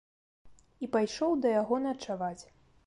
[0.87, 2.39] І пайшоў да яго начаваць.